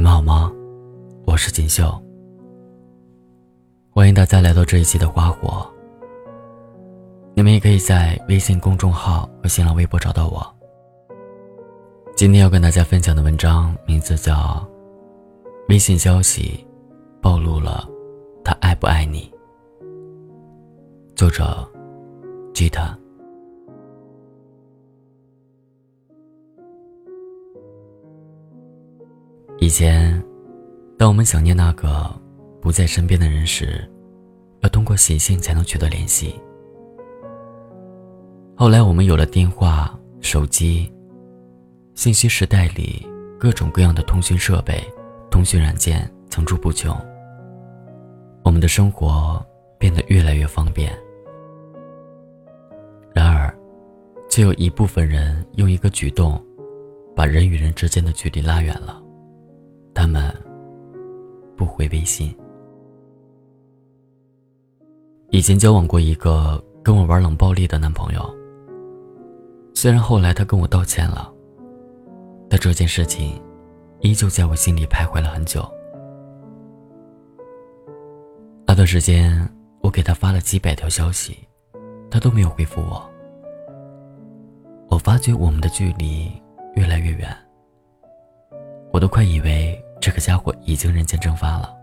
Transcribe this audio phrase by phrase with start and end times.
[0.00, 0.50] 你们好吗？
[1.26, 1.92] 我是锦绣，
[3.90, 5.70] 欢迎大家来到这一期的花火。
[7.34, 10.42] 你们也可以在微信公众号和新浪微博找到我。
[12.16, 14.32] 今天要跟大家分享的文章名字叫
[15.68, 16.66] 《微信消息
[17.20, 17.86] 暴露了
[18.42, 19.30] 他爱不爱你》，
[21.14, 21.70] 作者
[22.54, 22.98] 吉他。
[29.70, 30.22] 前，
[30.98, 32.10] 当我们想念那个
[32.60, 33.88] 不在身边的人时，
[34.60, 36.34] 要通过写信才能取得联系。
[38.56, 40.92] 后来，我们有了电话、手机，
[41.94, 43.06] 信息时代里
[43.38, 44.82] 各种各样的通讯设备、
[45.30, 46.94] 通讯软件层出不穷，
[48.44, 49.42] 我们的生活
[49.78, 50.92] 变得越来越方便。
[53.14, 53.54] 然而，
[54.28, 56.38] 却有一部分人用一个举动，
[57.16, 59.02] 把人与人之间的距离拉远了。
[60.00, 60.34] 他们
[61.58, 62.34] 不回微信。
[65.28, 68.34] 以前交往过一个跟我玩冷暴力的男朋友，
[69.74, 71.30] 虽然后来他跟我道歉了，
[72.48, 73.38] 但这件事情
[74.00, 75.70] 依旧在我心里徘徊了很久。
[78.66, 79.46] 那段时间，
[79.82, 81.36] 我给他发了几百条消息，
[82.10, 83.06] 他都没有回复我。
[84.88, 86.32] 我发觉我们的距离
[86.74, 87.28] 越来越远。
[88.92, 91.76] 我都快以为这个家伙已经人间蒸发了。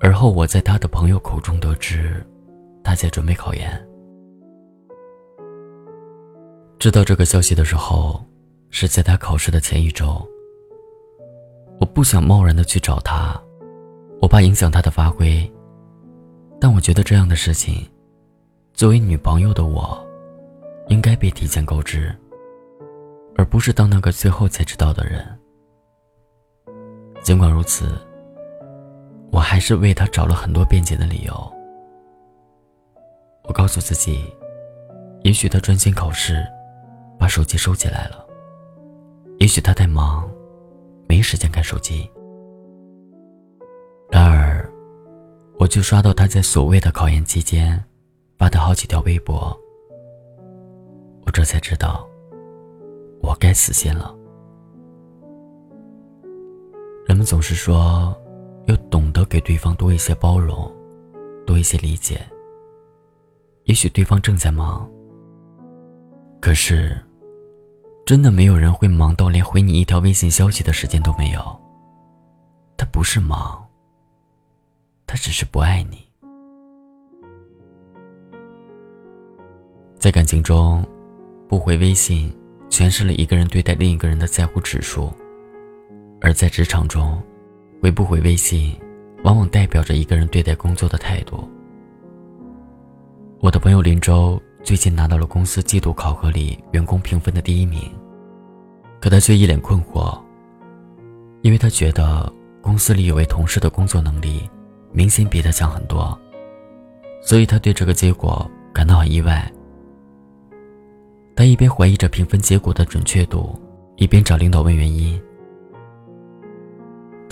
[0.00, 2.24] 而后我在他的朋友口中得知，
[2.82, 3.88] 他在准备考研。
[6.78, 8.24] 知道这个消息的时候，
[8.70, 10.20] 是在他考试的前一周。
[11.78, 13.40] 我不想贸然的去找他，
[14.20, 15.50] 我怕影响他的发挥。
[16.60, 17.84] 但我觉得这样的事情，
[18.72, 20.00] 作为女朋友的我，
[20.88, 22.14] 应该被提前告知。
[23.36, 25.26] 而不是当那个最后才知道的人。
[27.22, 27.96] 尽管如此，
[29.30, 31.52] 我还是为他找了很多辩解的理由。
[33.44, 34.24] 我告诉自己，
[35.22, 36.44] 也许他专心考试，
[37.18, 38.16] 把手机收起来了；
[39.38, 40.28] 也许他太忙，
[41.08, 42.10] 没时间看手机。
[44.10, 44.68] 然而，
[45.58, 47.82] 我却刷到他在所谓的考研期间
[48.36, 49.56] 发的好几条微博，
[51.24, 52.06] 我这才知道。
[53.22, 54.12] 我该死心了。
[57.06, 58.16] 人们总是说，
[58.66, 60.70] 要懂得给对方多一些包容，
[61.46, 62.20] 多一些理解。
[63.64, 64.88] 也许对方正在忙，
[66.40, 66.96] 可是，
[68.06, 71.40] 真的没有人会忙到连回你一条微信消息的时间都没有。
[72.76, 73.64] 他不是忙，
[75.06, 76.08] 他只是不爱你。
[79.98, 80.84] 在感情中，
[81.48, 82.32] 不回微信。
[82.70, 85.12] 诠释了一个人对待另一个人的在乎指数，
[86.22, 87.20] 而在职场中，
[87.82, 88.78] 回不回微信，
[89.24, 91.48] 往往代表着一个人对待工作的态度。
[93.40, 97.90] 我的朋友林州最近拿到了公司季度考核里员工评分的第一名，
[99.00, 100.16] 可他却一脸困惑，
[101.42, 104.48] 因为他觉得公司里有位同事的工作能力
[104.92, 106.16] 明显比他强很多，
[107.20, 109.52] 所以他对这个结果感到很意外。
[111.34, 113.60] 他一边怀疑着评分结果的准确度，
[113.96, 115.20] 一边找领导问原因。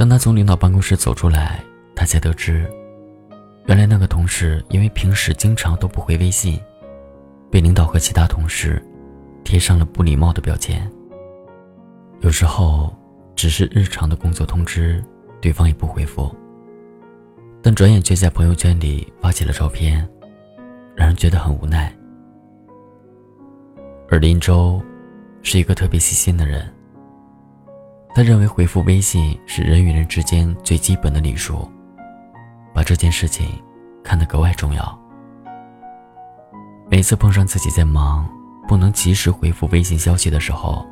[0.00, 1.62] 当他从领导办公室走出来，
[1.94, 2.66] 他才得知，
[3.66, 6.58] 原来那个同事因为平时经常都不回微信，
[7.50, 8.82] 被领导和其他同事
[9.44, 10.90] 贴上了不礼貌的标签。
[12.20, 12.96] 有时候
[13.36, 15.04] 只是日常的工作通知，
[15.38, 16.34] 对方也不回复，
[17.60, 20.08] 但转眼却在朋友圈里发起了照片，
[20.96, 21.94] 让人觉得很无奈。
[24.08, 24.80] 而林州，
[25.42, 26.66] 是一个特别细心的人。
[28.14, 31.70] 他认为回复微信是人与人之间最基本的礼数，
[32.74, 33.46] 把这件事情
[34.02, 34.98] 看得格外重要。
[36.90, 38.28] 每次碰上自己在忙，
[38.66, 40.84] 不能及时回复微信消息的时候，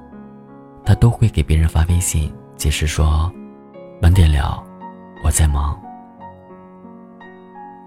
[0.84, 3.30] 他都会给别人发微信解释说
[4.00, 4.64] ：“晚点聊，
[5.24, 5.78] 我在忙。”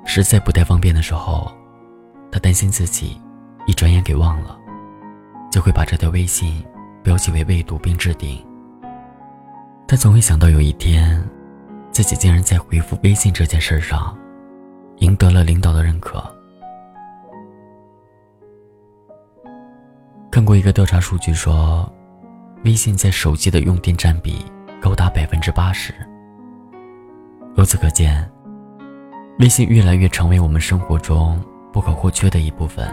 [0.05, 1.49] 实在不太方便的时候，
[2.29, 3.19] 他担心自己
[3.65, 4.57] 一转眼给忘了。
[5.49, 6.63] 就会把这条微信
[7.03, 8.41] 标记为未读并置顶。
[9.91, 11.21] 他从未想到有一天，
[11.91, 14.17] 自己竟然在回复微信这件事上，
[14.99, 16.23] 赢得了领导的认可。
[20.31, 21.91] 看过一个调查数据说，
[22.63, 24.45] 微信在手机的用电占比
[24.79, 25.93] 高达百分之八十。
[27.57, 28.25] 由此可见，
[29.39, 31.37] 微信越来越成为我们生活中
[31.73, 32.87] 不可或缺的一部分。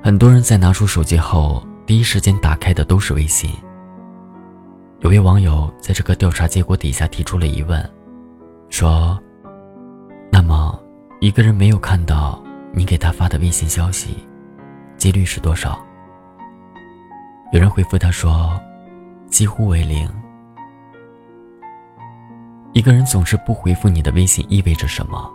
[0.00, 3.50] 很多人在拿出手机后，第一时间打开的都是微信。
[5.06, 7.80] 有位网友在这个调查结果底下提出了疑问，
[8.68, 9.16] 说
[10.32, 10.76] ：“那么，
[11.20, 12.42] 一个人没有看到
[12.72, 14.16] 你给他发的微信消息，
[14.96, 15.78] 几率是多少？”
[17.54, 18.60] 有人回复他说
[19.30, 20.10] ：“几乎为零。”
[22.74, 25.32] 一个人总是不回复你的微信，意味着什么？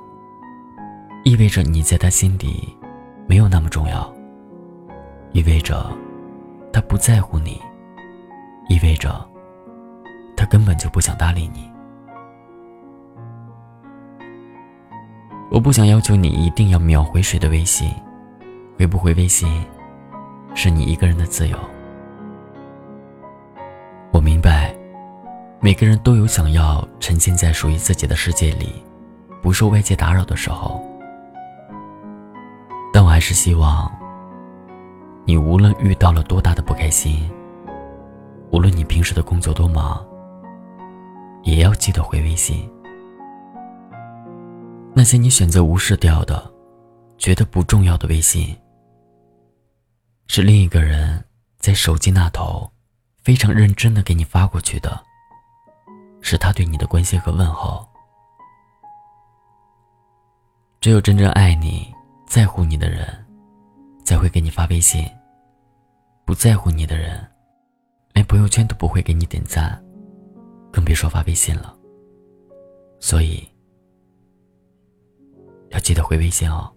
[1.23, 2.77] 意味着你在他心底
[3.25, 4.13] 没有那么重要，
[5.31, 5.89] 意味着
[6.73, 7.57] 他不在乎你，
[8.67, 9.25] 意味着
[10.35, 11.69] 他根本就不想搭理你。
[15.49, 17.91] 我不想要求你一定要秒回谁的微信，
[18.77, 19.65] 回不回微信
[20.55, 21.57] 是你一个人的自由。
[24.11, 24.75] 我明白。
[25.63, 28.83] 每个人都有想要沉浸在属于自己的世界里，
[29.43, 30.83] 不受外界打扰的时候。
[32.91, 33.87] 但我还是希望，
[35.23, 37.29] 你无论遇到了多大的不开心，
[38.49, 40.03] 无论你平时的工作多忙，
[41.43, 42.69] 也要记得回微信。
[44.93, 46.51] 那些你选择无视掉的、
[47.17, 48.55] 觉得不重要的微信，
[50.27, 51.23] 是另一个人
[51.57, 52.69] 在手机那头
[53.23, 55.01] 非常认真的给你发过去的。
[56.21, 57.87] 是他对你的关心和问候。
[60.79, 61.91] 只有真正爱你、
[62.27, 63.07] 在乎你的人，
[64.03, 65.03] 才会给你发微信。
[66.25, 67.27] 不在乎你的人，
[68.13, 69.83] 连朋友圈都不会给你点赞，
[70.71, 71.77] 更别说发微信了。
[72.99, 73.47] 所以，
[75.69, 76.71] 要记得回微信哦。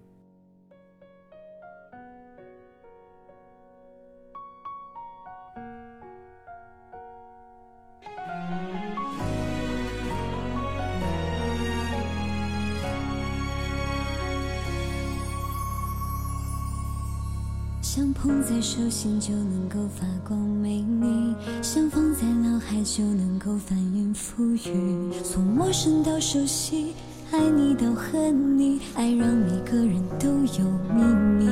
[17.96, 21.32] 想捧在手心就能够发光美丽，
[21.62, 25.12] 想放在脑海就能够翻云覆雨。
[25.22, 26.92] 从陌生到熟悉，
[27.30, 31.04] 爱你到恨你，爱让每个人都有秘
[31.38, 31.48] 密。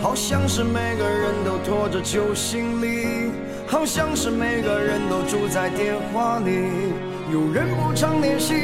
[0.00, 3.32] 好像是每个人都拖着旧行李，
[3.66, 6.52] 好像是每个人都住在电话里。
[7.32, 8.54] 有人不常联系，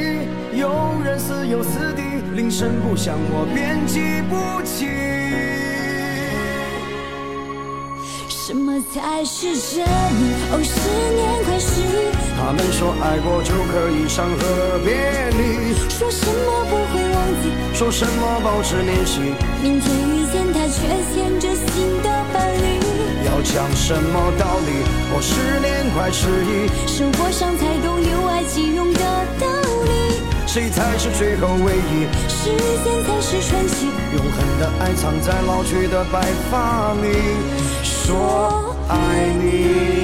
[0.53, 0.71] 有
[1.03, 2.03] 人似友似敌，
[2.37, 3.99] 铃声不响我便记
[4.29, 4.87] 不起。
[8.49, 9.85] 什么才是真？
[9.85, 10.73] 哦，十
[11.13, 11.69] 年快逝。
[12.35, 14.89] 他们说爱过就可以伤和别
[15.37, 19.19] 离，说什么不会忘记，说什么保持联系。
[19.61, 20.81] 明天遇见他，却
[21.13, 22.81] 牵着新的伴侣。
[23.27, 24.81] 要讲什么道理？
[25.13, 28.99] 哦，十年快失忆，生活上才懂有爱即用的
[29.39, 29.58] 道理。
[30.51, 32.07] 谁才是最后唯一？
[32.27, 32.49] 时
[32.83, 33.85] 间才是传奇，
[34.15, 37.05] 永恒的爱藏在老去的白发里。
[37.83, 38.95] 说爱
[39.39, 39.99] 你。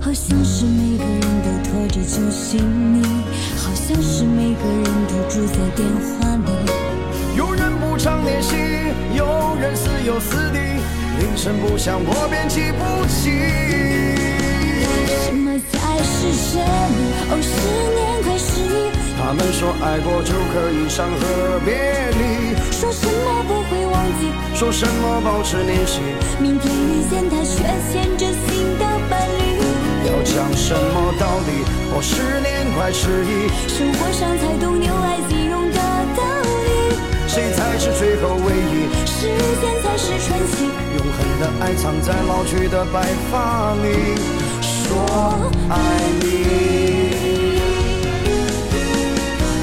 [0.00, 2.60] 好像是每个人都拖着旧行
[2.94, 3.02] 李，
[3.55, 3.55] 好
[3.86, 6.50] 像是每个人都住在电话里。
[7.36, 8.56] 有人不常联系，
[9.14, 9.24] 有
[9.60, 10.58] 人似友似敌。
[11.20, 13.30] 铃声不响，我便记不起。
[15.22, 16.66] 什么才是真？
[17.30, 17.54] 哦，十
[17.94, 18.90] 年快失忆。
[19.16, 21.70] 他们说爱过就可以伤和别
[22.18, 26.00] 离，说什么不会忘记，说什么保持联系。
[26.40, 27.62] 明天遇见他，却
[27.92, 29.35] 牵着新的伴侣。
[29.35, 29.35] 要
[30.26, 31.50] 讲什么道理？
[31.94, 35.78] 哦，十年快失忆，生活上才懂有爱即用的
[36.16, 36.98] 道理。
[37.28, 38.90] 谁才是最后唯一？
[39.06, 39.30] 时
[39.60, 40.66] 间才是传奇。
[40.96, 43.86] 永恒的爱藏在老去的白发里，
[44.60, 44.92] 说
[45.70, 45.74] 爱
[46.20, 46.24] 你。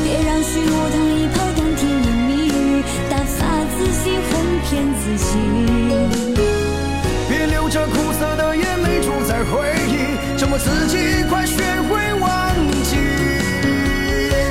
[0.04, 3.38] 别让虚无糖衣炮弹甜言蜜语，打发
[3.76, 4.32] 自己哄
[4.64, 4.70] 骗
[5.02, 5.30] 自己。
[7.30, 9.52] 别流着苦涩的眼泪住在回
[9.83, 9.83] 忆，
[10.44, 10.98] 折磨自己，
[11.30, 11.56] 快学
[11.88, 12.30] 会忘
[12.84, 12.98] 记。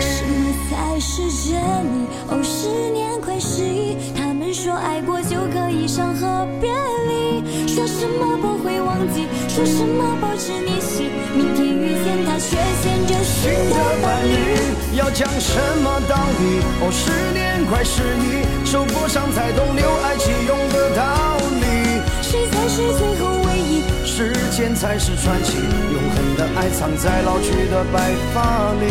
[0.01, 2.09] 什么才是真理？
[2.31, 3.99] 哦，十年快失忆。
[4.17, 7.69] 他们说爱过就可以伤和别离。
[7.69, 11.11] 说什么不会忘记，说什么保持联系。
[11.37, 14.97] 明天遇见他，却牵着新的伴侣。
[14.97, 16.65] 要讲什么道理？
[16.81, 22.01] 哦，十年快失忆，受过伤才懂留爱即用的道理。
[22.23, 23.82] 谁才是最后唯一？
[24.23, 28.87] 时间才是传奇，永恒的爱藏在老去的白发里。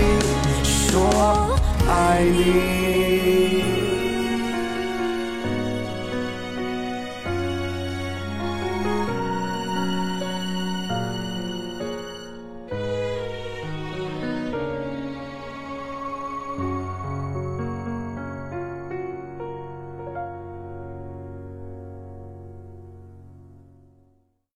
[0.62, 1.58] 说
[1.88, 3.71] 爱你。